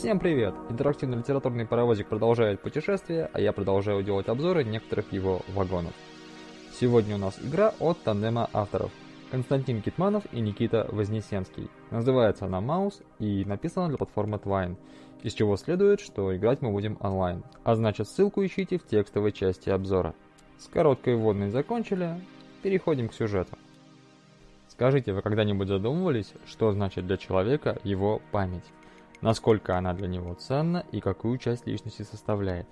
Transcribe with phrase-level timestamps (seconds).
[0.00, 0.54] Всем привет!
[0.70, 5.92] Интерактивный литературный паровозик продолжает путешествие, а я продолжаю делать обзоры некоторых его вагонов.
[6.72, 8.90] Сегодня у нас игра от тандема авторов
[9.30, 11.68] Константин Китманов и Никита Вознесенский.
[11.90, 14.78] Называется она Маус и написана для платформы Twine,
[15.22, 17.44] из чего следует, что играть мы будем онлайн.
[17.62, 20.14] А значит ссылку ищите в текстовой части обзора.
[20.56, 22.18] С короткой вводной закончили,
[22.62, 23.58] переходим к сюжету.
[24.68, 28.64] Скажите, вы когда-нибудь задумывались, что значит для человека его память?
[29.20, 32.66] Насколько она для него ценна и какую часть личности составляет?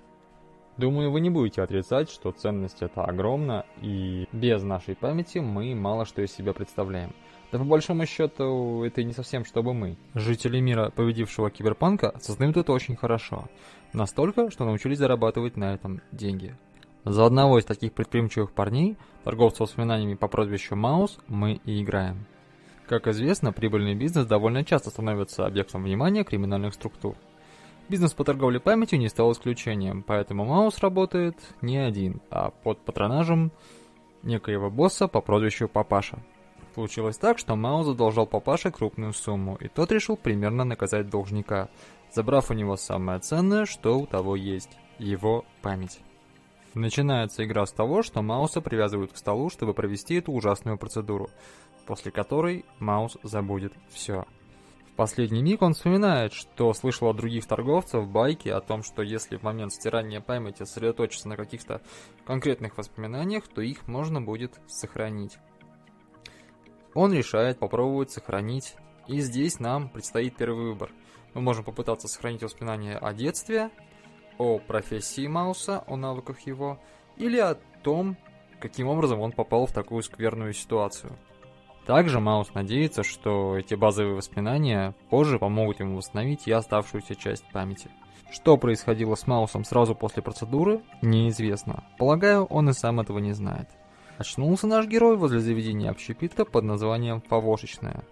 [0.77, 6.05] Думаю, вы не будете отрицать, что ценность это огромна, и без нашей памяти мы мало
[6.05, 7.13] что из себя представляем.
[7.51, 9.97] Да по большому счету, это и не совсем чтобы мы.
[10.13, 13.45] Жители мира, победившего киберпанка, осознают это очень хорошо.
[13.91, 16.55] Настолько, что научились зарабатывать на этом деньги.
[17.03, 22.25] За одного из таких предприимчивых парней, торговца воспоминаниями по прозвищу Маус, мы и играем.
[22.89, 27.15] Как известно, прибыльный бизнес довольно часто становится объектом внимания криминальных структур.
[27.87, 33.51] Бизнес по торговле памятью не стал исключением, поэтому Маус работает не один, а под патронажем
[34.23, 36.17] некоего босса по прозвищу Папаша.
[36.73, 41.69] Получилось так, что Маус задолжал Папаше крупную сумму, и тот решил примерно наказать должника,
[42.11, 45.99] забрав у него самое ценное, что у того есть– его память.
[46.73, 51.29] Начинается игра с того, что Мауса привязывают к столу, чтобы провести эту ужасную процедуру,
[51.89, 54.27] после которой Маус забудет все.
[54.91, 59.37] В последний миг он вспоминает, что слышал от других торговцев байки о том, что если
[59.37, 61.81] в момент стирания памяти сосредоточиться на каких-то
[62.25, 65.39] конкретных воспоминаниях, то их можно будет сохранить.
[66.93, 68.75] Он решает попробовать сохранить,
[69.07, 70.91] и здесь нам предстоит первый выбор.
[71.33, 73.71] Мы можем попытаться сохранить воспоминания о детстве,
[74.37, 76.79] о профессии Мауса, о навыках его,
[77.17, 78.15] или о том,
[78.59, 81.17] каким образом он попал в такую скверную ситуацию.
[81.89, 87.89] Также Маус надеется, что эти базовые воспоминания позже помогут ему восстановить и оставшуюся часть памяти.
[88.31, 91.83] Что происходило с Маусом сразу после процедуры, неизвестно.
[91.97, 93.69] Полагаю, он и сам этого не знает.
[94.19, 98.03] Очнулся наш герой возле заведения общепитка под названием «Фавошечная».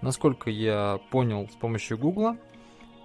[0.00, 2.36] Насколько я понял с помощью гугла,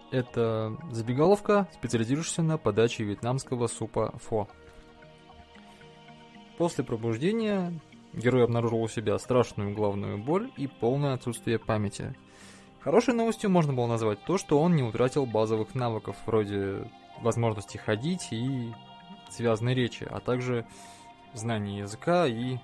[0.09, 4.47] это забегаловка, специализирующаяся на подаче вьетнамского супа фо.
[6.57, 7.79] После пробуждения
[8.17, 12.15] герой обнаружил у себя страшную головную боль и полное отсутствие памяти.
[12.81, 16.89] Хорошей новостью можно было назвать то, что он не утратил базовых навыков, вроде
[17.21, 18.73] возможности ходить и
[19.29, 20.65] связанной речи, а также
[21.33, 22.57] знания языка и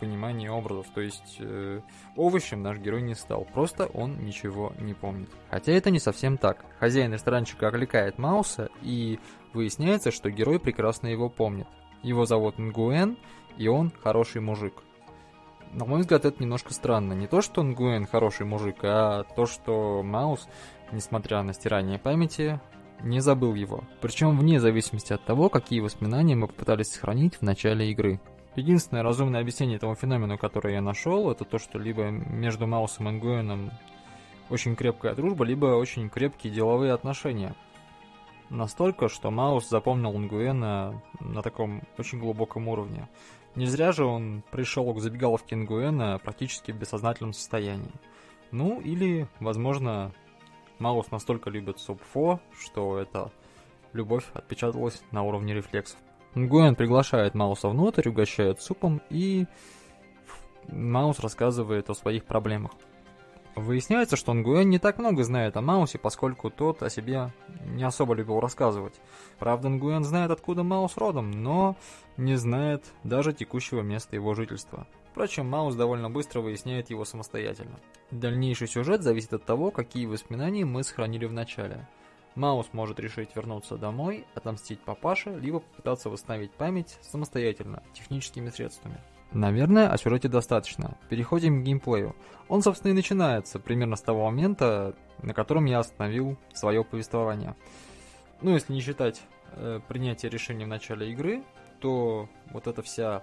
[0.00, 0.86] понимание образов.
[0.94, 1.82] То есть э,
[2.16, 5.30] овощем наш герой не стал, просто он ничего не помнит.
[5.50, 6.64] Хотя это не совсем так.
[6.78, 9.20] Хозяин ресторанчика окликает Мауса, и
[9.52, 11.68] выясняется, что герой прекрасно его помнит.
[12.02, 13.18] Его зовут Нгуэн,
[13.58, 14.82] и он хороший мужик.
[15.72, 17.12] На мой взгляд, это немножко странно.
[17.12, 20.48] Не то, что Нгуэн хороший мужик, а то, что Маус,
[20.90, 22.60] несмотря на стирание памяти,
[23.02, 23.84] не забыл его.
[24.00, 28.20] Причем вне зависимости от того, какие воспоминания мы попытались сохранить в начале игры.
[28.56, 33.12] Единственное разумное объяснение этому феномену, которое я нашел, это то, что либо между Маусом и
[33.12, 33.70] Нгуэном
[34.50, 37.54] очень крепкая дружба, либо очень крепкие деловые отношения.
[38.48, 43.08] Настолько, что Маус запомнил Нгуэна на таком очень глубоком уровне.
[43.56, 47.92] Не зря же он пришел к забегаловке Нгуэна практически в бессознательном состоянии.
[48.52, 50.12] Ну, или, возможно,
[50.78, 53.30] Маус настолько любит Субфо, что эта
[53.92, 55.98] любовь отпечаталась на уровне рефлексов.
[56.34, 59.46] Нгуэн приглашает Мауса внутрь, угощает супом, и
[60.68, 62.72] Маус рассказывает о своих проблемах.
[63.60, 67.30] Выясняется, что Нгуэн не так много знает о Маусе, поскольку тот о себе
[67.66, 68.94] не особо любил рассказывать.
[69.38, 71.76] Правда, Нгуэн знает, откуда Маус родом, но
[72.16, 74.86] не знает даже текущего места его жительства.
[75.10, 77.78] Впрочем, Маус довольно быстро выясняет его самостоятельно.
[78.10, 81.86] Дальнейший сюжет зависит от того, какие воспоминания мы сохранили в начале.
[82.34, 89.00] Маус может решить вернуться домой, отомстить папаше, либо попытаться восстановить память самостоятельно, техническими средствами.
[89.32, 90.96] Наверное, о сюжете достаточно.
[91.08, 92.16] Переходим к геймплею.
[92.48, 97.54] Он, собственно, и начинается примерно с того момента, на котором я остановил свое повествование.
[98.42, 99.22] Ну, если не считать
[99.52, 101.44] э, принятие решения в начале игры,
[101.80, 103.22] то вот эта вся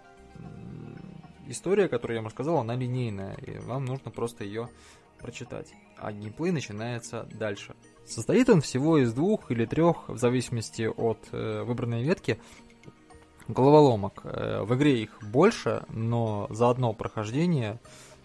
[1.47, 4.69] история, которую я вам рассказал, она линейная, и вам нужно просто ее
[5.19, 5.73] прочитать.
[5.99, 7.75] А геймплей начинается дальше.
[8.05, 12.39] Состоит он всего из двух или трех, в зависимости от э, выбранной ветки,
[13.47, 14.21] головоломок.
[14.23, 17.79] Э, в игре их больше, но за одно прохождение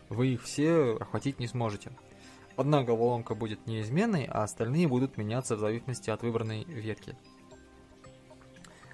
[0.08, 1.90] вы их все охватить не сможете.
[2.56, 7.16] Одна головоломка будет неизменной, а остальные будут меняться в зависимости от выбранной ветки.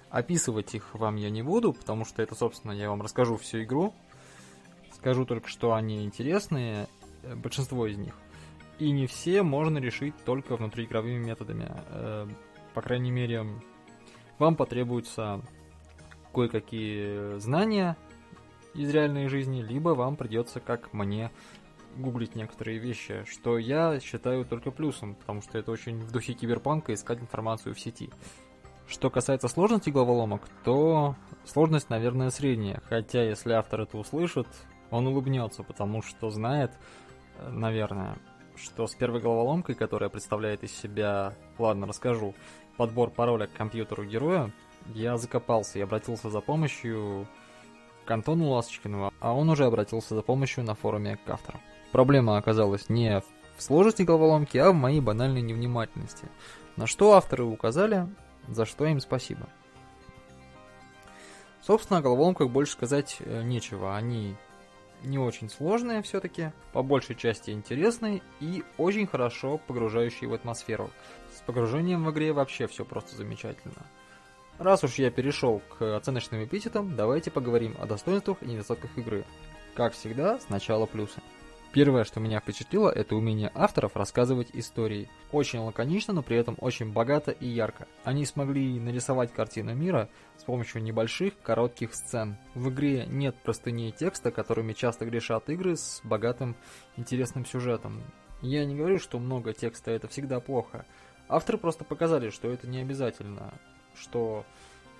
[0.09, 3.93] Описывать их вам я не буду, потому что это, собственно, я вам расскажу всю игру.
[4.93, 6.87] Скажу только, что они интересные,
[7.21, 8.15] э, большинство из них.
[8.79, 11.69] И не все можно решить только внутриигровыми методами.
[11.89, 12.27] Э,
[12.73, 13.45] по крайней мере,
[14.37, 15.41] вам потребуются
[16.33, 17.97] кое-какие знания
[18.73, 21.31] из реальной жизни, либо вам придется, как мне,
[21.97, 26.93] гуглить некоторые вещи, что я считаю только плюсом, потому что это очень в духе киберпанка
[26.93, 28.09] искать информацию в сети.
[28.87, 31.15] Что касается сложности головоломок, то
[31.45, 34.47] сложность, наверное, средняя, хотя если автор это услышит,
[34.89, 36.71] он улыбнется, потому что знает,
[37.37, 38.17] э, наверное,
[38.61, 42.33] что с первой головоломкой, которая представляет из себя, ладно, расскажу,
[42.77, 44.51] подбор пароля к компьютеру героя,
[44.93, 47.27] я закопался и обратился за помощью
[48.05, 51.59] к Антону Ласточкину, а он уже обратился за помощью на форуме к автору.
[51.91, 53.21] Проблема оказалась не
[53.57, 56.27] в сложности головоломки, а в моей банальной невнимательности.
[56.75, 58.07] На что авторы указали,
[58.47, 59.47] за что им спасибо.
[61.61, 63.95] Собственно, о головоломках больше сказать э, нечего.
[63.95, 64.35] Они
[65.03, 70.89] не очень сложные все-таки, по большей части интересные и очень хорошо погружающие в атмосферу.
[71.35, 73.85] С погружением в игре вообще все просто замечательно.
[74.57, 79.23] Раз уж я перешел к оценочным эпитетам, давайте поговорим о достоинствах и недостатках игры.
[79.73, 81.21] Как всегда, сначала плюсы.
[81.71, 85.07] Первое, что меня впечатлило, это умение авторов рассказывать истории.
[85.31, 87.87] Очень лаконично, но при этом очень богато и ярко.
[88.03, 92.37] Они смогли нарисовать картину мира с помощью небольших, коротких сцен.
[92.55, 96.55] В игре нет простыней текста, которыми часто грешат игры с богатым,
[96.97, 98.01] интересным сюжетом.
[98.41, 100.87] Я не говорю, что много текста это всегда плохо.
[101.27, 103.53] Авторы просто показали, что это не обязательно,
[103.93, 104.43] что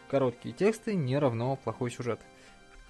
[0.08, 2.20] короткие тексты не равно плохой сюжет.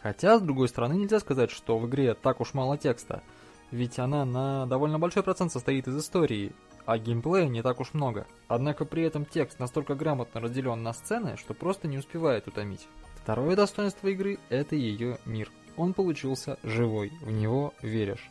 [0.02, 3.24] Хотя, с другой стороны, нельзя сказать, что в игре так уж мало текста–
[3.72, 6.54] ведь она на довольно большой процент состоит из истории,
[6.86, 8.26] а геймплея не так уж много.
[8.48, 12.88] Однако при этом текст настолько грамотно разделен на сцены, что просто не успевает утомить.
[13.16, 15.52] Второе достоинство игры– это ее мир.
[15.78, 18.30] Он получился живой, в него веришь.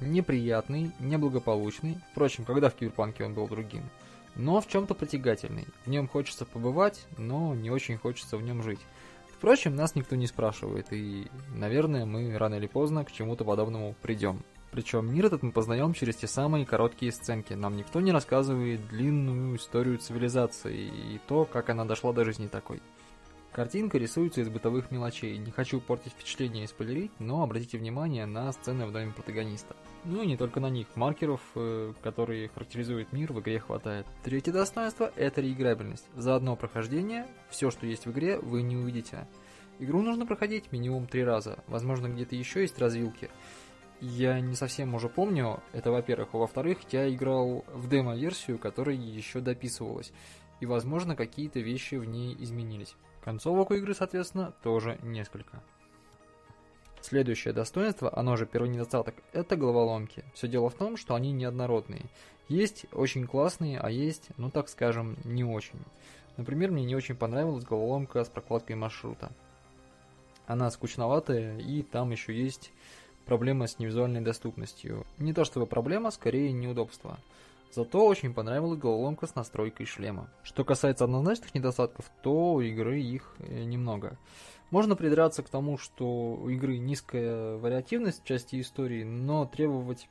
[0.00, 3.84] Неприятный, неблагополучный, впрочем, когда в Киберпанке он был другим,
[4.34, 5.66] но в чем-то притягательный.
[5.84, 8.80] В нем хочется побывать, но не очень хочется в нем жить.
[9.36, 14.42] Впрочем, нас никто не спрашивает, и, наверное, мы рано или поздно к чему-то подобному придем.
[14.74, 17.52] Причем мир этот мы познаем через те самые короткие сценки.
[17.52, 22.82] Нам никто не рассказывает длинную историю цивилизации и то, как она дошла до жизни такой.
[23.52, 25.38] Картинка рисуется из бытовых мелочей.
[25.38, 29.76] Не хочу портить впечатление и спойлерить, но обратите внимание на сцены в доме протагониста.
[30.04, 30.88] Ну и не только на них.
[30.96, 34.06] Маркеров, э, которые характеризуют мир, в игре хватает.
[34.24, 36.08] Третье достоинство– это реиграбельность.
[36.16, 39.28] За одно прохождение все, что есть в игре, вы не увидите.
[39.78, 41.62] Игру нужно проходить минимум три раза.
[41.68, 43.30] Возможно, где-то еще есть развилки–
[44.00, 46.30] я не совсем уже помню, это во-первых.
[46.32, 50.12] А во-вторых, я играл в демо-версию, которая еще дописывалась.
[50.60, 52.94] И, возможно, какие-то вещи в ней изменились.
[53.24, 55.62] Концовок у игры, соответственно, тоже несколько.
[57.00, 60.24] Следующее достоинство, оно же первый недостаток, это головоломки.
[60.32, 62.06] Все дело в том, что они неоднородные.
[62.48, 65.80] Есть очень классные, а есть, ну так скажем, не очень.
[66.36, 69.32] Например, мне не очень понравилась головоломка с прокладкой маршрута.
[70.46, 72.72] Она скучноватая, и там еще есть
[73.24, 75.06] проблема с невизуальной доступностью.
[75.18, 77.18] Не то чтобы проблема, скорее неудобство.
[77.72, 80.30] Зато очень понравилась головоломка с настройкой шлема.
[80.44, 84.16] Что касается однозначных недостатков, то у игры их э, немного.
[84.70, 90.08] Можно придраться к тому, что у игры низкая вариативность в части истории, но требовать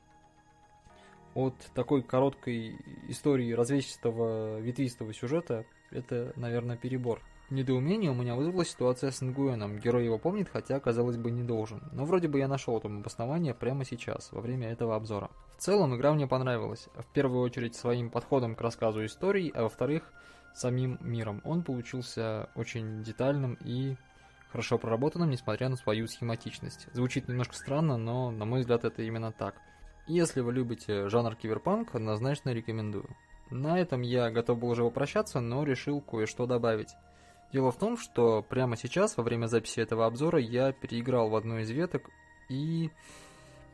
[1.36, 2.78] от такой короткой
[3.08, 7.22] истории развесистого ветвистого сюжета это, наверное, перебор.
[7.50, 9.78] Недоумение у меня вызвала ситуация с Нгуэном.
[9.78, 11.84] Герой его помнит, хотя, казалось бы, не должен.
[11.92, 15.30] Но вроде бы я нашел там обоснование прямо сейчас, во время этого обзора.
[15.58, 16.88] В целом, игра мне понравилась.
[16.96, 20.12] В первую очередь своим подходом к рассказу истории, а во-вторых,
[20.56, 21.42] самим миром.
[21.44, 23.98] Он получился очень детальным и
[24.52, 26.88] хорошо проработанным, несмотря на свою схематичность.
[26.94, 29.56] Звучит немножко странно, но, на мой взгляд, это именно так.
[30.08, 33.10] Если вы любите жанр киберпанк, однозначно рекомендую.
[33.50, 36.90] На этом я готов был уже попрощаться, но решил кое-что добавить.
[37.54, 41.60] Дело в том, что прямо сейчас, во время записи этого обзора, я переиграл в одну
[41.60, 42.10] из веток
[42.50, 42.90] и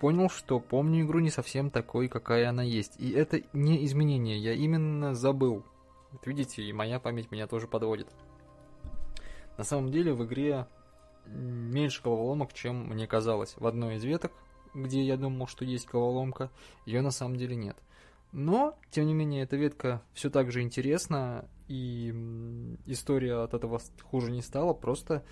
[0.02, 3.00] понял, что помню игру не совсем такой, какая она есть.
[3.00, 5.64] И это не изменение, я именно забыл.
[6.12, 8.10] Вот видите, и моя память меня тоже подводит.
[9.58, 10.68] На самом деле в игре
[11.26, 13.56] меньше головоломок, чем мне казалось.
[13.56, 14.34] В одной из веток,
[14.74, 16.52] где я думал, что есть головоломка,
[16.86, 17.78] ее на самом деле нет.
[18.34, 22.14] Но, тем не менее, эта ветка все так же интересна, и
[22.86, 25.24] история от этого хуже не стала, просто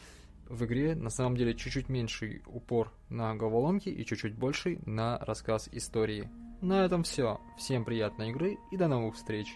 [0.48, 5.67] в игре на самом деле чуть-чуть меньший упор на головоломки и чуть-чуть больший на рассказ
[5.72, 6.29] истории.
[6.62, 7.39] На этом все.
[7.58, 9.48] Всем приятной игры и до новых встреч.